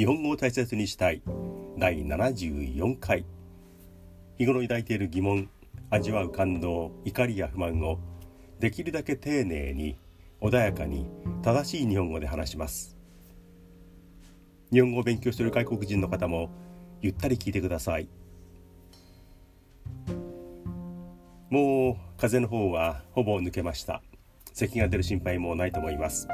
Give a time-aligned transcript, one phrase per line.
[0.00, 1.20] 日本語を大切にしたい。
[1.76, 3.26] 第74回。
[4.38, 5.50] 日頃抱いている疑問
[5.90, 7.98] 味わう感動怒りや不満を
[8.60, 9.98] できるだけ丁寧に
[10.40, 11.06] 穏やかに
[11.42, 12.96] 正しい日本語で話します。
[14.72, 16.48] 日本語を勉強している外国人の方も
[17.02, 18.08] ゆったり聞いてください。
[21.50, 24.00] もう風邪の方はほぼ抜けました。
[24.54, 26.26] 咳が出る心配もないと思います。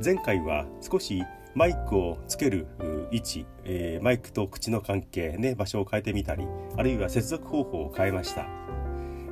[0.00, 2.66] 前回は少しマイクをつける
[3.12, 6.46] 位置、えー、マイクと口の関係ね場所を変えてみたり
[6.76, 8.46] あるいは接続方法を変えました、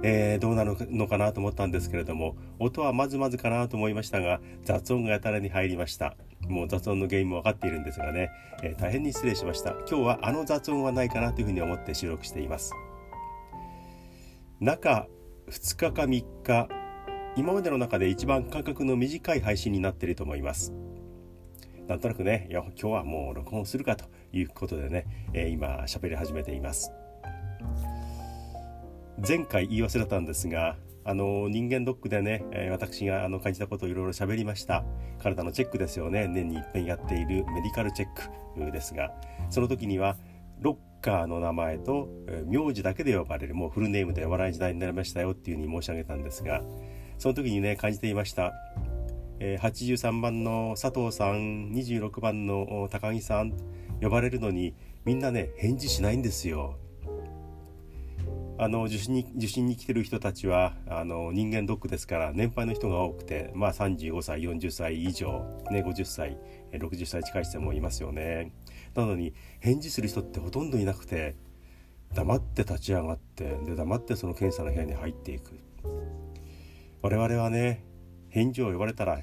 [0.03, 6.17] えー、どうなるのかなと思ったんですけれども音はまずまずかなと思いましたが雑音がやたらに入りました。
[6.49, 8.31] もう雑音の原因も分かっているんですがね、
[8.65, 9.77] えー、大変に失礼しました。
[9.89, 12.73] 今日はあの雑音はないかなというふうに思って収録しています。
[14.61, 15.07] 中
[15.49, 16.69] 2日か3日
[17.37, 20.73] 今までの中で一番間隔の短い配信になっていると思います。
[21.89, 26.93] なんとなくねいや今日はもう録音するかということでね、えー、今喋り始めています。
[29.27, 34.85] 前回言い忘れたんですがあの人間ドックでね、え、私があの感じたことをいろいろ喋りました。
[35.21, 36.29] 体のチェックですよね。
[36.29, 39.13] 年に一遍やっているメディカルチェックですが
[39.51, 40.17] その時には
[40.61, 46.63] ロッカーの名前と、えー、名字だけで呼ばれるもうフルネームで呼ばない時代になりましたよっていうふうに申し上げたんですが
[47.19, 48.53] その時にね感じていました。
[49.45, 53.53] え83番の佐藤さん26番の高木さん
[54.01, 56.79] 呼ばれるのにみんなね返事しないんですよ。
[58.57, 66.39] あの受診に受診に来てる人たちはあの人間ドックですから年配の人が多くて、まあ、35歳40歳以上、ね、50歳
[66.71, 68.53] 60歳近い人もいますよね。
[68.95, 71.35] なのに返事する人ってほとんどいなくて
[72.15, 75.59] 黙って立ち上がってで黙ってその検査の部屋に入っていく。
[77.01, 77.83] 我々はね
[78.29, 79.19] 返事を呼ばれたら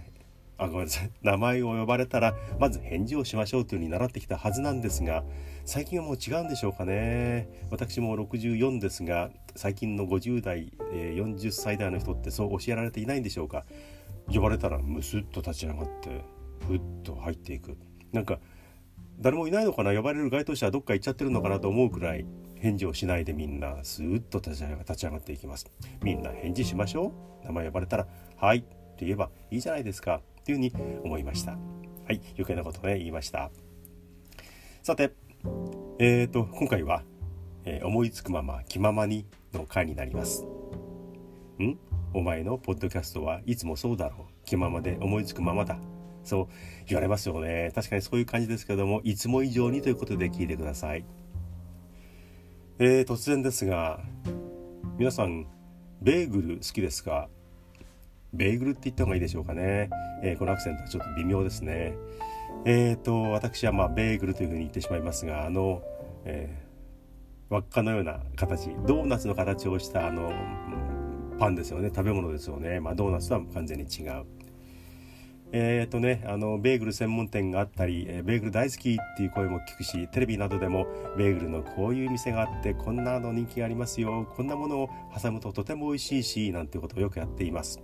[0.60, 1.12] あごめんなさい。
[1.24, 5.24] 名前を呼ばれたらまず返事をしましょうというふうに習ってきたはずなんですが
[5.66, 7.48] 最近はもう違うんでしょうかね。
[7.72, 13.66] 私も64ですが最近の50代、え40歳代の人ってそう教えられていないんでしょうか。
[14.32, 16.24] 呼ばれたらムスッと立ち上がって
[16.68, 17.78] ふっと入っていく。
[18.12, 18.40] なんか
[19.20, 19.94] 誰もいないのかな？
[19.94, 22.26] 呼ばれる該当者はどっか行っちゃってるのかなと思うくらい
[22.56, 24.58] 返事をしないでみんなスーッと立
[24.96, 25.72] ち上がっていきます。
[26.04, 27.46] みんな返事しましょう。
[27.46, 30.22] 名前呼ばれたら「はい」って言えばいいじゃないですか。
[30.46, 30.74] というふうに
[31.04, 31.52] 思いました。
[31.52, 31.58] は
[32.14, 33.52] い余計なことね言いました。
[34.82, 35.12] さて
[36.00, 37.04] えーと今回は、
[37.66, 40.46] えー、思いつくまま気ままにの回になります。
[41.60, 41.78] ん？
[42.14, 44.34] お前のポッドキャストはいつもそうだろう。
[44.46, 45.78] 気ままで思いつくままだ。
[46.24, 46.48] そう
[46.88, 47.72] 言われますよね。
[47.76, 51.06] 確かにそういう感じですけどもいつも以上にということで聞いてください。
[52.80, 54.00] えー、突然ですが
[54.98, 55.48] 皆さん
[56.02, 57.30] ベーグル好きですか？
[58.34, 59.90] ベーグルって言った方がいいでしょうかね、
[60.24, 61.96] えー、このアクセントはちょっと微妙ですね。
[62.66, 65.82] えーと私はまあベーグルというふうに言ってしまいますがあの、
[66.26, 68.70] えー、輪っかのような形。
[68.86, 70.32] ドーナツの形をしたあの
[71.40, 71.90] パンですよね。
[71.90, 74.26] 食べ物ですよね、まあ、ドーナツとは完全に違う。
[75.52, 80.86] えーとね、あのベーグル専門店があったり、えー、ベーグル大好きっていう声も聞くしテレビなどでも
[81.18, 84.32] ベーグルのこういう店があってこんなの人気がありますよ。
[84.36, 84.90] こんなものを
[85.20, 87.82] 挟むととても美味しいしなんてことをよくやっています。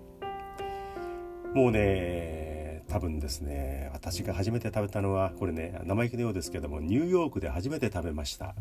[1.55, 8.55] もうね多分ですね私が初めて食べたのはこれね生意気のようですけどもニューヨークで初めて食べました。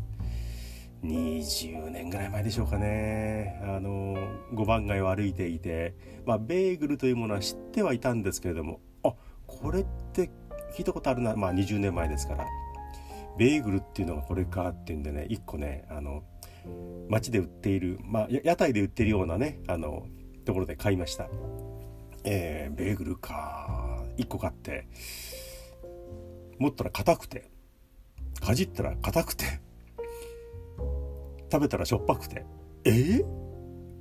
[1.03, 3.61] 20年ぐらい前でしょうかね。
[3.63, 4.15] あの
[4.53, 5.93] 5番街を歩いていて、
[6.25, 9.13] まあ、ベーグルというものは知ってはいたんですけれどもあ
[9.45, 10.31] これって
[10.73, 11.35] 聞いたことあるな。
[11.35, 12.45] まあ20年前ですから。
[13.37, 16.23] ベーグルっていうのがこれかっていうんでね1個ねあの
[17.09, 20.07] 街で売っている、まあ、屋台で売ってるようなねあの
[20.45, 21.27] ところで買いました。
[22.25, 24.03] えー、ベーグルか。
[24.17, 24.87] 1個買って。
[26.57, 27.49] 持ったら硬くて。
[28.41, 29.61] かじったら硬くて。
[31.51, 32.45] 食べたらしょっぱくて。
[32.83, 32.91] え？
[32.91, 33.25] ー、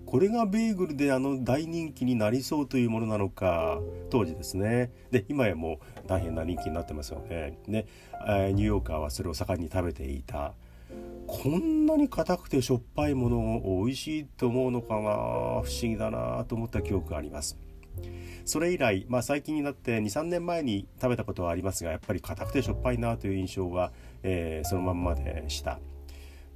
[0.06, 3.80] これがベーグルであの大人気になりそうというものなのか。
[4.08, 4.90] 当時ですね。
[5.10, 7.58] で今やもう大変な人気になってますよね。
[7.66, 7.86] ね、
[8.26, 10.54] えニューヨーカーはそれを盛んに食べていた。
[11.26, 15.00] こんなに硬くてしょっぱいものを美味しいと思うのかな。
[15.02, 15.06] 不
[15.60, 17.63] 思議だなと思った記憶があります。
[18.44, 23.92] それ以来、まあ、最近になって23年前に食べたことはありますがやっぱり硬くてしょっぱいなという印象は、
[24.22, 25.78] えー、そのまんまでした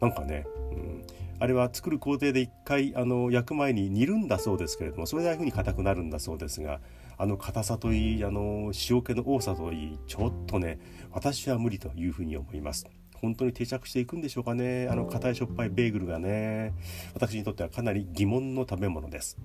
[0.01, 1.05] なんかね、うん、
[1.41, 6.81] あれは作る工程で一回あの焼く前に煮るんだそうですけれどもそれでああいうふうに硬くなるんだそうですが
[7.17, 10.79] あの硬さといいあの塩気の多さといいちょっとね
[11.11, 12.87] 私は無理というふうに思います。
[13.21, 16.75] 本当に定着していくんでしょうかねあの硬いしょっぱいベーグルがね
[17.15, 19.39] 私にとってはかなり疑問の食べ物です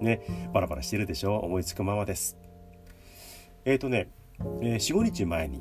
[0.00, 2.36] ねバラバラしてるでしょ思いつくままです
[3.66, 4.12] えっ、ー、とね、
[4.62, 5.60] えー、45日前に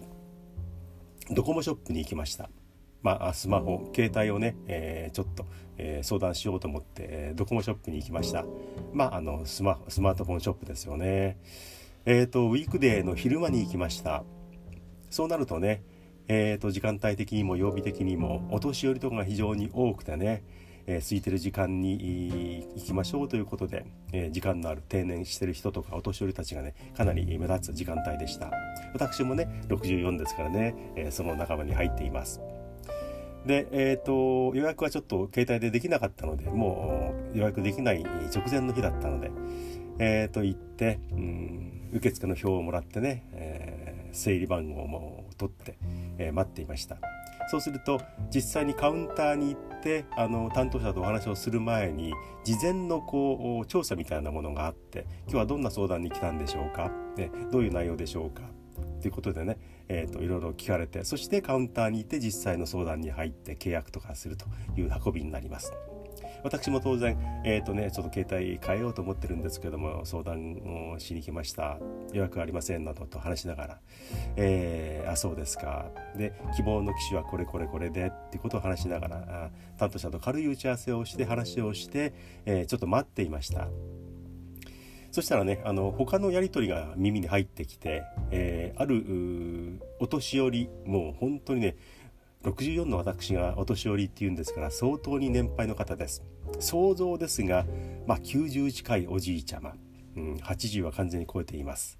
[1.31, 2.51] ドコモショップに行きました。
[3.01, 5.45] まあ、スマホ携帯をね、えー、ちょっと、
[5.77, 8.45] えー、相談しようと思って、えー、ドコモショップに行きました。
[8.93, 11.39] まあ、あのスマスマートフォンショップですよね。
[12.05, 14.23] えっ、ー、とウィークデーの昼間に行きました。
[15.09, 15.83] そうなるとね、
[16.27, 20.43] えーと、時間帯的にも曜日的にもお年寄りとかが非常に多くてね、
[20.87, 28.51] えー、空いてる時間に行きましょうということで、えー、時間のある定年してる人とかお年寄りたちがねかなり目立つ時間帯でした。
[28.93, 32.41] 私もね64ですからね、えー、その仲間に入っています。
[33.45, 39.31] で、えーと、予約はちょっと携帯でできなかったのでもう予約できない直前の日だったので、
[39.99, 45.77] えー、と行って、うん、受付の表をもらってね、えー、整理番号も取って、
[46.17, 46.97] えー、待っていました。
[47.51, 48.01] そうすると
[48.33, 52.11] 実際にカウンターに行ってあの担当者とお話をする前に
[52.43, 58.41] 事前のこう調査みたいなものがあって今日はどんな相談に来たんでしょうか、ね、どういう内容でしょうか？
[58.99, 65.71] ということでね、えーと、いろいろ聞かれてそしてカウンターに行って実際の相談に入って契約とかするという運びになります。
[66.45, 71.79] 私も当然、えーとね、ちょっと携帯変えようと思ってるんですけども相談をしに来ました。
[72.13, 73.79] 予約ありませんなどと話しながら、
[74.35, 75.87] えー、あそうですか。
[76.15, 82.13] で希望の機種はこれこれこれでってことを話しながら担当者と軽い打ち合わせをして話をして、
[82.45, 83.67] えー、ちょっと待っていました。
[85.11, 91.75] そしたらねあの他のやり取りが耳に入ってきて、えー、あるお年寄りもう本当にね
[92.45, 96.23] 64の私がお年寄りっていうんですから相当に年配の方です。
[96.59, 97.65] 想像ですが、
[98.05, 99.73] まあ、90近いおじいちゃま、
[100.15, 101.97] うん、80は完全に超えています。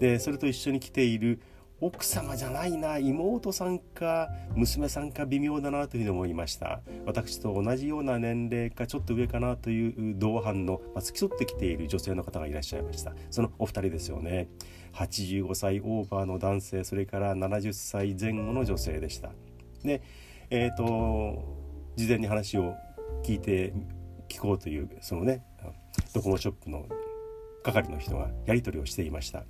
[0.00, 1.40] でそれと一緒に来ている
[1.80, 6.80] 奥様じゃないな妹さんか娘さんか微妙だなというふうに思いました。
[7.04, 13.12] 私と同じような年齢かちょっと上かなという同伴の、まあ、付き添ってきている女性の方がいらっしゃいました。
[13.30, 14.48] そのお二人ですよね。
[14.94, 19.30] 85歳オーバーの男性それから70歳前後の女性でした。
[19.82, 20.02] で
[20.50, 21.42] えっ、ー、と
[21.96, 22.74] 事前に話を
[23.24, 23.72] 聞いて
[24.28, 25.42] 聞こうというそのね
[26.14, 26.86] ドコモショップの
[27.62, 29.44] 係の人がやり取りをしていました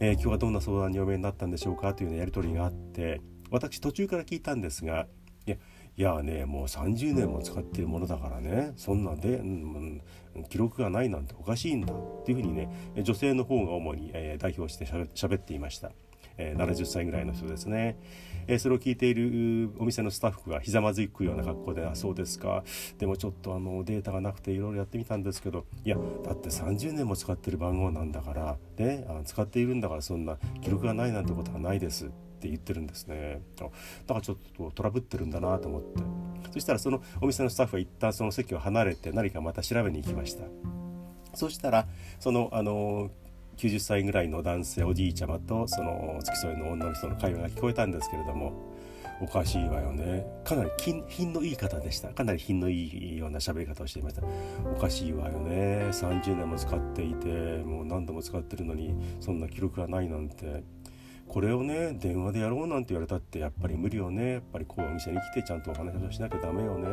[0.00, 3.20] えー、今日はどんな相談にお見えになったんでしょうかというようなやり取りがあって
[3.52, 5.06] 私途中から聞いたんですが
[5.46, 5.56] いや
[5.96, 10.02] いやねもう30年も使ってるものだからねそんなで、うん、
[10.48, 15.92] 記録がないなんておかしいんだっていうふうにね女性の方が主に、え、代表してしゃべっていました。
[16.38, 17.96] え、70歳ぐらいの人ですね、
[18.46, 22.64] え、それを聞いているお店のスタッフがひざまずくような格好で「あそうですか。
[22.98, 32.08] でもちょっとあのデータがなくていろいろやってみたんですけどいやだって30年も使ってる番号なんだからねあ使っているんだからそんな記録がないなんてことはないです」っ
[32.42, 33.40] て言ってるんですね。
[33.56, 36.02] だからちょっとトラブってるんだなと思って。
[36.52, 40.44] そしたらそのお店のスタッフは一旦その席を離れて何かまた調べに行きました。
[41.34, 41.86] そしたら
[42.18, 43.10] そのあの
[43.62, 48.52] 90歳ぐらいの男性おじいちゃまとその付き添いの女の人の会話が聞こえたんですけれども
[49.20, 50.26] おかしいわよね。
[50.44, 50.70] かなり
[51.08, 52.08] 品のいい方でした。
[52.08, 54.22] かなり品のいいような喋り方をしていました。
[54.64, 55.86] おかしいわよね。
[55.92, 57.28] 30年も使っていて
[57.62, 60.64] もう何度も使ってるのにそんな記録がないなんて。
[61.28, 64.32] これをね電話でやろうなんて言われたってやっぱり無理よね。
[64.32, 66.88] やっぱりこうお店に来てちゃんとお話をしなきゃダメよね。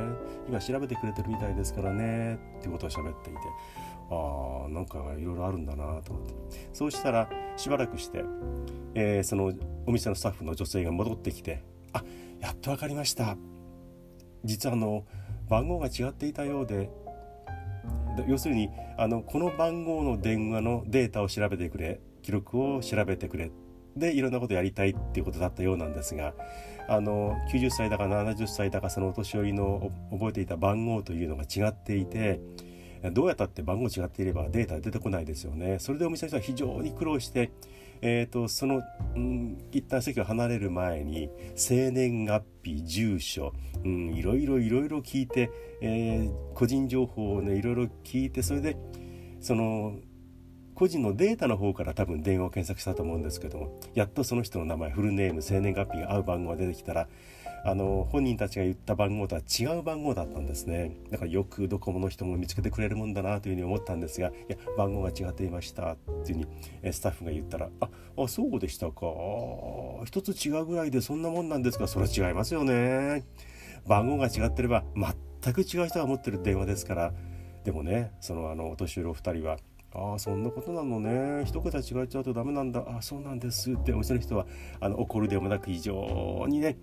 [0.47, 2.37] 今調べてくれてるみたいですからね。
[2.59, 3.39] ってことを喋っていて。
[4.11, 6.33] あなんかいろいろあるんだなと思って。
[6.73, 8.23] そうしたらしばらくして、
[8.95, 9.53] えー、その
[9.85, 11.63] お店のスタッフの女性が戻ってきて
[11.93, 12.03] 「あ
[12.39, 13.37] やっと分かりました。
[14.43, 15.05] 実はあの
[15.49, 16.89] 番号が違っていたようで
[18.27, 23.51] 要するにあのこの番号の電話のデータを調べてくれ記録を調べてくれ
[23.95, 26.33] でいろんなことやりたいっていうことだったようなんですが
[26.87, 32.39] あの90歳だか70歳だかそのお年寄りの覚えていた番号というのが違っていて
[33.13, 35.79] どうやったって番号違っていればデータ出てこないですよね。
[35.79, 37.51] それでお店の人は非常に苦労して、
[38.01, 38.81] えーと、その、
[39.15, 43.53] うん、一旦席を離れる前に生年月日住所、
[43.83, 45.49] うん、いろいろいろいろ聞いて、
[45.81, 48.77] えー、個人情報をねいろいろ聞いてそれで
[49.41, 49.97] その
[50.75, 57.09] 個人のデータの方から多分電話を検索したと思うんですけどもやっとその人の名前フルネーム生年月日が合う番号が出てきたら
[57.65, 60.97] あの本人たちが言った番号とは違う番号だったんですね。
[61.09, 66.49] だからよくドコモの人も見つけてくれるもんだなというふうに思ったんですがいや番号が違っていましたっていうふ
[66.83, 69.01] うにスタッフが言ったらああそうでしたか。
[70.05, 73.25] 一つ違うぐらいでそんなもんなんですがそれ違いますよね。
[73.87, 74.83] 番号が違ってれば
[75.43, 77.13] 全く違う人が持ってる電話ですから。
[77.63, 79.57] でもねそのあのお年寄りお二人は
[79.93, 81.45] ああそんなことなのね。
[81.45, 82.79] 一桁違っちゃうとダメなんだ。
[82.87, 84.45] ああそうなんですってお店の人は
[84.79, 86.77] あの怒るでもなく非常にね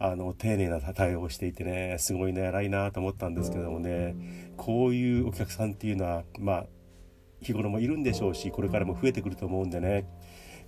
[0.00, 4.14] あの丁寧な対応をしていてねすごいね偉いなと思ったんですけどもね。
[4.56, 6.66] こういうお客さんっていうのはまあ
[7.40, 10.06] 日頃もいるんでしょうしこれからも増えてくると思うんでね。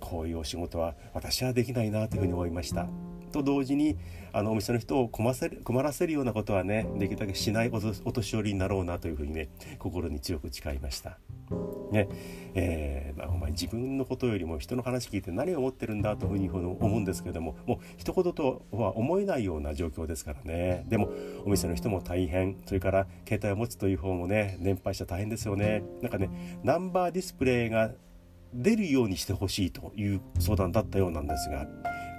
[0.01, 2.89] こういうお仕事は私はできないなというふうに思いました。
[3.31, 3.97] と同時に
[4.33, 11.19] あのお店の人を困せ困らせるようなことはねできるだけしないお年寄りになろうなというふうにね心に強く誓いました。
[11.91, 12.09] ね。
[12.55, 20.85] えーまあ、お前自分のことよりも人の話聞いて何を思ってるんだというふうに思うんですけれどももう一言とは思えないような状況ですからね。
[20.89, 21.11] でも
[21.45, 22.57] お店の人も大変。
[22.67, 25.83] それから携帯を持つという方もね年配者大変ですよね。
[26.03, 27.93] なんかねナンバーディスプレイが
[28.53, 31.67] 出るようにしてほしいという相談だったようなんですが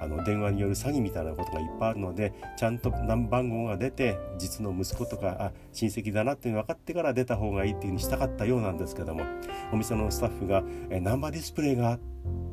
[0.01, 9.23] あの電話による詐欺みたいなことがいっぱいあるのでちゃんと何番号が出て実の息子とかあ親戚だなっていうの分かってから出た方がいいっていうふうにしたかったようなんですけども
[9.71, 12.01] お店のスタッフが「えナンバーディスプレイが」って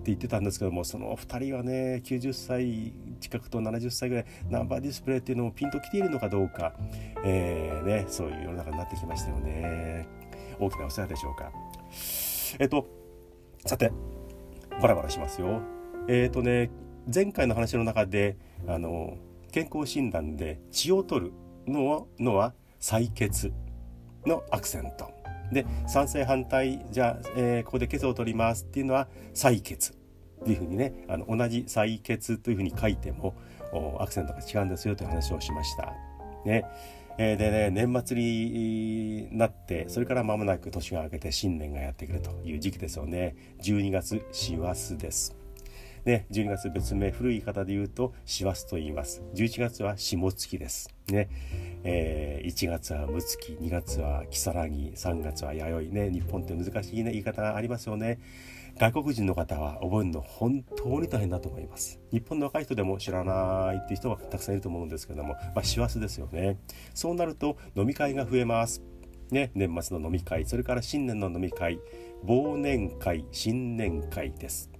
[0.06, 6.74] 言ってたんですけどもその2人はね90歳近くと70歳ぐらいナンバーディスプレイっていうのもピンときているのかどうか、
[7.24, 10.06] えーね、そういう世の中になってきましたよね。
[10.60, 11.52] 大きなお世話でしょうか。
[12.58, 12.86] えっと
[13.66, 13.92] さて
[14.80, 15.60] バラバラしますよ。
[16.08, 16.70] えっ、とね
[17.12, 18.36] 前回の話の中で
[18.66, 19.16] あの
[19.50, 21.32] 健康診断で血を取る
[21.66, 23.50] ののは採血
[24.26, 25.10] のアクセント。
[25.50, 33.34] で賛成反対じゃあ、えー、ここで血を取りますっていうのは採血っていうふうにねあの同じ採血というふうに書いても
[33.98, 35.94] アクセントが違うんですよという話をしました。
[36.44, 36.64] ね。
[37.20, 43.34] え、でね年末になってそれから間もなく年が明けて新年がやってくるという時期ですよね。
[43.62, 45.37] 12月師走です。
[46.08, 49.22] ね、12月別名古い方で言うと師走と言います。
[49.34, 50.88] 11月は下月です。
[51.08, 51.28] ね、
[51.84, 55.94] えー、1月は六月2月は如月3月は弥生。
[55.94, 58.20] ね日本って難しいね言い方がありますよね。
[58.78, 62.00] 外国人の方は覚えるの本当に大変だと思います。
[62.10, 66.56] 日本の若い人でも知らないっていう人はたくさんいると思うんですけどもまあ師走ですよね。
[66.94, 68.82] そうなると飲み会が増えます。
[69.30, 71.78] ね、年末の飲み会それから新年の飲み会
[72.24, 74.70] 忘年会新年会です。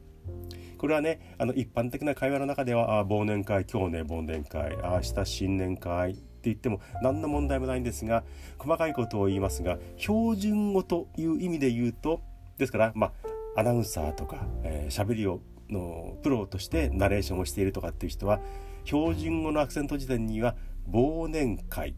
[0.79, 8.25] これはねあの一般的な会話の中ではあ忘年会今日ね忘年会明日新年会って言っても何の問題もないんですが
[8.59, 12.23] 細かいことを言いますが標準語という意味で言うと
[12.57, 13.13] ですからま
[13.57, 18.41] あアナウンサーとか喋、えー、りをのプロとしてナレーションをしているとかっていう人は
[18.85, 20.57] 標準語のアクセント辞典には
[20.91, 21.95] 忘年会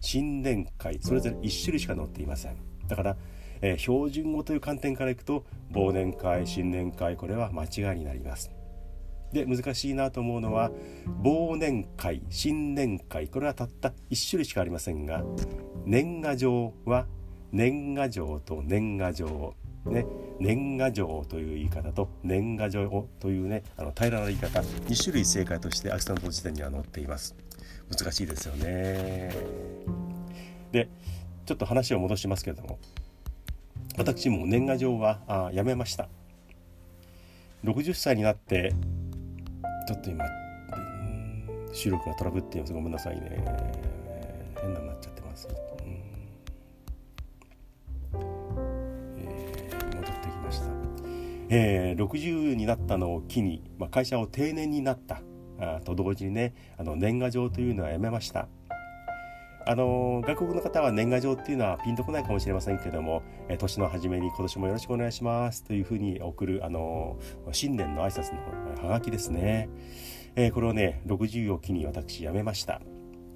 [0.00, 2.56] 新年会それぞれ1種類しか載っていません。
[2.86, 3.16] だから
[3.62, 8.50] えー、標準語という観点からいくと忘年会新年会これは間違いになります。
[9.32, 10.70] で難しいなと思うのは
[11.22, 15.24] 忘年会新年会これはたった1種類しかありませんが
[15.84, 17.06] 年賀状は
[17.52, 19.54] 年賀状と年賀状
[19.86, 20.04] ね、
[20.40, 27.36] 年賀状という言い方と年賀状というねあの平らな言い方2種類正解としてアクセント辞典には載っています。
[27.88, 29.32] 難しいですよね。
[30.72, 30.88] で
[31.46, 32.80] ちょっと話を戻しますけれども
[33.96, 36.08] 私も年賀状はあやめました。
[37.64, 38.72] 60歳になって
[39.88, 40.24] ちょっと今
[41.72, 42.72] 収録がトラブっています。
[42.72, 43.44] ごめんなさいね。
[44.60, 45.54] 変なになっちゃってます、うん。
[49.18, 50.66] えー、戻ってきました、
[51.50, 55.20] えー、60になったのを機に、まあ、会社を定年になった。
[55.58, 58.48] あと同時にねあの年賀状というのはやめました。
[59.68, 67.18] あの外国の方は年賀状っていうのはピンとこないかもしれませんけども、え年の初めに今年もよろしくお願いしますというふうに送る、あの
[67.50, 68.40] 新年の挨拶の
[68.80, 69.68] ハガキですね、
[70.36, 72.80] えー、これをね60を機に私やめました。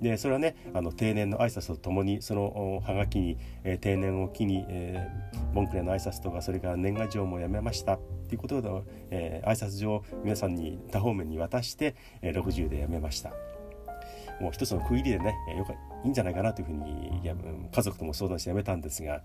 [0.01, 7.95] でそれはねあの定年の挨拶とともにそのハガキに、えー、定年を機に、えー、ボンクレの挨拶とかそれから年賀状もやめました。
[7.95, 8.71] っていうことで、
[9.11, 13.33] えー、挨拶状を皆さんに多方面に渡して、えー、60でやめました。
[14.41, 17.35] もう一つの区切りでねよかいいんじゃないかなというふうにや
[17.73, 19.23] 家族とも相談してやめたんですが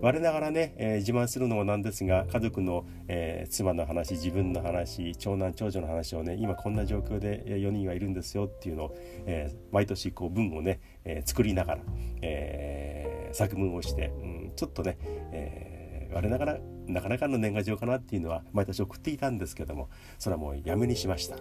[0.00, 8.94] 我ながらね、えー、自慢するのもなんですが家族の、えー、妻の話自分の話長男長女の話をね今こんな状況で4人はいるんですよっていうのを、
[9.26, 11.80] えー、毎年こう文をね、え作りながら、
[12.22, 14.98] え作文をして、うん、ちょっとね、
[15.32, 21.36] え我ながらなかなかの年賀状かなっていうのは毎年送っていたんですけどもそれはもうやめにしました。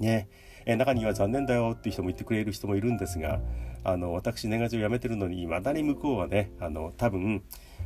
[0.00, 0.28] ね
[0.66, 3.40] え中には残念だよっていう人も言ってくれる人もいるんですが
[3.84, 7.42] あの私年賀状やめてるのにいまだに向こうはねあの多分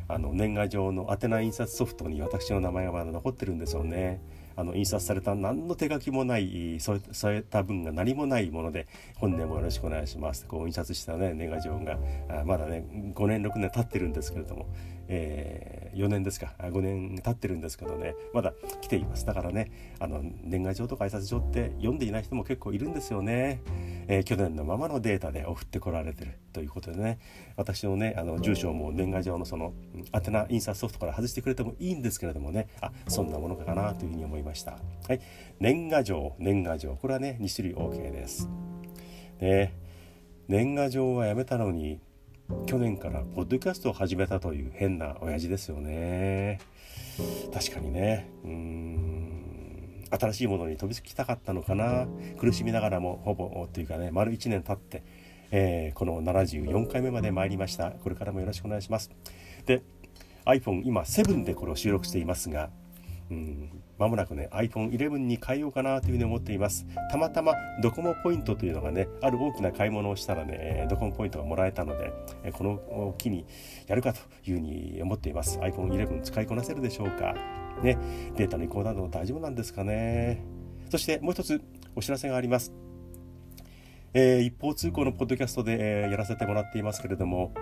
[0.08, 4.20] あの年賀状の宛名印刷ソフトに私の名前がまだ残ってるんですよね。
[4.56, 12.84] あの印刷された何の手書きもない添えた文が何もないもので本年もよろしくお願いしますこう印刷したね年賀状があまだね
[13.14, 14.66] 5年6年経ってるんですけれども、
[15.12, 16.54] えー、4年ですか。
[16.60, 18.14] 5年経ってるんですけどね。
[18.32, 19.26] まだ来ています。
[19.26, 23.60] だからねあの年賀状とか挨拶状って読んでいない人も結構いるんですよね、
[24.06, 27.18] えー、去年のままのデータで送ってこられてるということでね。
[27.56, 29.74] 私のねあの住所も年賀状のその
[30.14, 32.68] 宛名印刷ソフトから外してくれてもいいんですけれどもね。
[32.80, 34.78] あそんなものかなというふうに思いました。
[35.08, 35.20] はい。
[35.58, 36.94] 年賀状年賀状。
[36.94, 38.48] これはね2種類 OK です。
[39.40, 39.74] ね
[40.46, 42.00] 年賀状はやめたのに
[42.66, 46.60] 去年からポッドキャストを始めたという変な親父ですよね。
[47.52, 48.30] 確かにね。
[48.44, 50.06] うん。
[50.10, 52.06] 新しいものに飛びつきたかったのかな。
[52.38, 55.04] 苦しみながらもほぼというかね丸1年経って、
[55.50, 57.90] えー、この74回目まで参りました。
[57.90, 59.10] これからもよろしくお願いします。
[59.66, 59.82] で
[60.44, 62.70] iPhone 今7でこれを収録していますが
[63.30, 63.82] うん。
[63.98, 66.86] まもなくね iPhone11 に変えようかなというふうに思っています。
[67.10, 72.12] たまたまドコモポイントというのがねある大きな買い物をしたらねドコモポイントがもらえたので
[72.52, 73.46] この機に
[73.86, 74.20] やるかと
[74.50, 75.58] いうふうに思っています。
[75.60, 77.34] iPhone11 使いこなせるでしょうか？
[77.82, 77.98] ね。
[78.36, 80.42] データの移行など大丈夫なんですかね？
[80.90, 81.60] そしてもう一つ
[81.94, 82.72] お知らせがあります。
[84.12, 87.52] えー、一方通行のポッドキャストで、えー、やらせてもらっていますけれども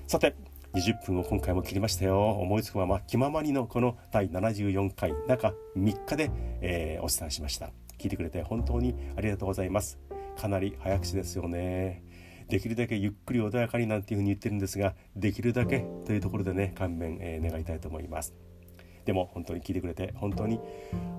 [0.09, 0.35] さて
[0.73, 2.31] 20分を今回も切りましたよ。
[2.31, 7.71] 思いつくまま気ままにのこの第74回中3日で、えー、お伝えしました。
[7.99, 10.01] 聞いてくれて本当にありがとうございます。
[10.37, 12.03] かなり早口ですよね。
[12.49, 18.35] できるだけゆっくり穏やかになんていうふうに言ってるんですができるだけというところでね勘弁、えー、願いたいと思います。
[19.05, 20.61] でも本当に聞いてくれて本当に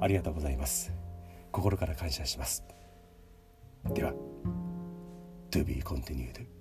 [0.02, 0.92] ありがとうございます。
[1.52, 2.64] 心から感謝します。
[3.94, 4.14] では
[5.52, 6.57] To be continued